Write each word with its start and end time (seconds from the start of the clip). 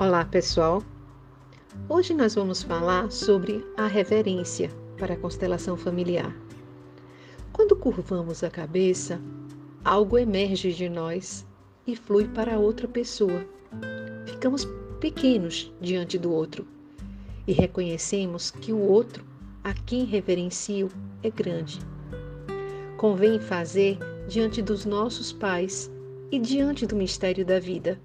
Olá, 0.00 0.24
pessoal! 0.24 0.82
Hoje 1.86 2.14
nós 2.14 2.34
vamos 2.34 2.62
falar 2.62 3.12
sobre 3.12 3.62
a 3.76 3.86
reverência 3.86 4.70
para 4.96 5.12
a 5.12 5.16
constelação 5.18 5.76
familiar. 5.76 6.34
Quando 7.52 7.76
curvamos 7.76 8.42
a 8.42 8.48
cabeça, 8.48 9.20
algo 9.84 10.16
emerge 10.16 10.72
de 10.72 10.88
nós 10.88 11.46
e 11.86 11.94
flui 11.94 12.26
para 12.28 12.58
outra 12.58 12.88
pessoa. 12.88 13.44
Ficamos 14.24 14.66
pequenos 15.00 15.70
diante 15.82 16.16
do 16.16 16.32
outro 16.32 16.66
e 17.46 17.52
reconhecemos 17.52 18.50
que 18.50 18.72
o 18.72 18.78
outro, 18.78 19.22
a 19.62 19.74
quem 19.74 20.06
reverencio, 20.06 20.88
é 21.22 21.28
grande. 21.28 21.78
Convém 22.96 23.38
fazer 23.38 23.98
diante 24.26 24.62
dos 24.62 24.86
nossos 24.86 25.30
pais 25.30 25.90
e 26.32 26.38
diante 26.38 26.86
do 26.86 26.96
mistério 26.96 27.44
da 27.44 27.60
vida 27.60 28.00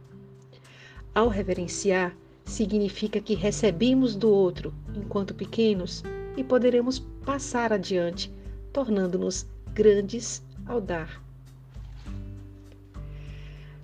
ao 1.15 1.29
reverenciar, 1.29 2.13
significa 2.43 3.21
que 3.21 3.33
recebemos 3.33 4.15
do 4.15 4.29
outro 4.29 4.73
enquanto 4.93 5.33
pequenos 5.33 6.03
e 6.35 6.43
poderemos 6.43 6.99
passar 7.25 7.71
adiante, 7.71 8.31
tornando-nos 8.73 9.47
grandes 9.73 10.43
ao 10.65 10.81
dar. 10.81 11.23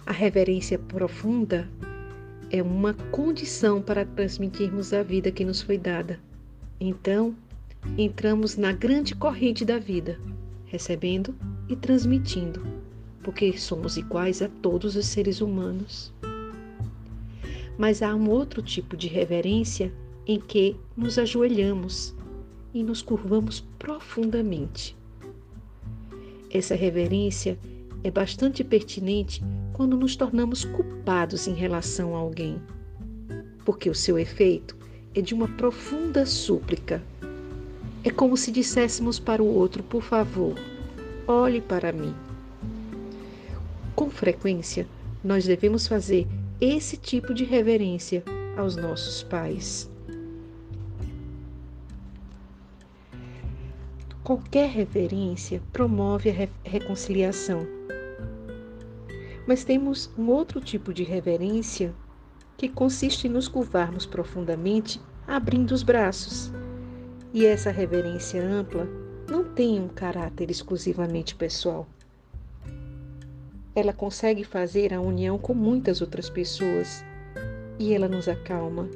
A 0.05 0.11
reverência 0.11 0.77
profunda 0.77 1.69
é 2.49 2.61
uma 2.61 2.93
condição 2.93 3.81
para 3.81 4.05
transmitirmos 4.05 4.91
a 4.91 5.01
vida 5.01 5.31
que 5.31 5.45
nos 5.45 5.61
foi 5.61 5.77
dada. 5.77 6.19
Então, 6.81 7.33
entramos 7.97 8.57
na 8.57 8.73
grande 8.73 9.15
corrente 9.15 9.63
da 9.63 9.79
vida, 9.79 10.19
recebendo 10.65 11.33
e 11.69 11.77
transmitindo, 11.77 12.61
porque 13.23 13.57
somos 13.57 13.95
iguais 13.95 14.41
a 14.41 14.49
todos 14.61 14.97
os 14.97 15.05
seres 15.05 15.39
humanos 15.39 16.13
mas 17.81 18.03
há 18.03 18.13
um 18.13 18.29
outro 18.29 18.61
tipo 18.61 18.95
de 18.95 19.07
reverência 19.07 19.91
em 20.27 20.39
que 20.39 20.75
nos 20.95 21.17
ajoelhamos 21.17 22.13
e 22.75 22.83
nos 22.83 23.01
curvamos 23.01 23.61
profundamente. 23.79 24.95
Essa 26.51 26.75
reverência 26.75 27.57
é 28.03 28.11
bastante 28.11 28.63
pertinente 28.63 29.41
quando 29.73 29.97
nos 29.97 30.15
tornamos 30.15 30.63
culpados 30.63 31.47
em 31.47 31.55
relação 31.55 32.15
a 32.15 32.19
alguém, 32.19 32.61
porque 33.65 33.89
o 33.89 33.95
seu 33.95 34.19
efeito 34.19 34.77
é 35.15 35.19
de 35.19 35.33
uma 35.33 35.47
profunda 35.47 36.23
súplica. 36.23 37.01
É 38.03 38.11
como 38.11 38.37
se 38.37 38.51
disséssemos 38.51 39.17
para 39.17 39.41
o 39.41 39.55
outro: 39.55 39.81
por 39.81 40.03
favor, 40.03 40.53
olhe 41.27 41.59
para 41.61 41.91
mim. 41.91 42.13
Com 43.95 44.11
frequência, 44.11 44.87
nós 45.23 45.45
devemos 45.45 45.87
fazer 45.87 46.27
esse 46.61 46.95
tipo 46.95 47.33
de 47.33 47.43
reverência 47.43 48.23
aos 48.55 48.75
nossos 48.75 49.23
pais. 49.23 49.89
Qualquer 54.23 54.69
reverência 54.69 55.59
promove 55.73 56.29
a 56.29 56.33
re 56.33 56.49
reconciliação. 56.63 57.65
Mas 59.47 59.63
temos 59.63 60.11
um 60.15 60.27
outro 60.27 60.61
tipo 60.61 60.93
de 60.93 61.03
reverência 61.03 61.95
que 62.55 62.69
consiste 62.69 63.27
em 63.27 63.31
nos 63.31 63.47
curvarmos 63.47 64.05
profundamente, 64.05 65.01
abrindo 65.27 65.71
os 65.71 65.81
braços. 65.81 66.53
E 67.33 67.43
essa 67.43 67.71
reverência 67.71 68.39
ampla 68.39 68.87
não 69.27 69.43
tem 69.43 69.81
um 69.81 69.87
caráter 69.87 70.51
exclusivamente 70.51 71.33
pessoal 71.33 71.87
ela 73.75 73.93
consegue 73.93 74.43
fazer 74.43 74.93
a 74.93 75.01
união 75.01 75.37
com 75.37 75.53
muitas 75.53 76.01
outras 76.01 76.29
pessoas. 76.29 77.03
E 77.79 77.93
ela 77.93 78.07
nos 78.07 78.27
acalma. 78.27 78.89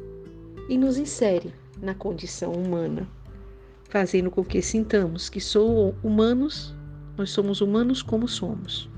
E 0.69 0.77
nos 0.77 0.97
insere 0.97 1.53
na 1.81 1.93
condição 1.93 2.51
humana, 2.51 3.07
fazendo 3.89 4.31
com 4.31 4.43
que 4.43 4.61
sintamos 4.61 5.29
que 5.29 5.39
sou 5.39 5.93
humanos, 6.03 6.73
nós 7.17 7.29
somos 7.29 7.61
humanos 7.61 8.01
como 8.01 8.27
somos. 8.27 8.89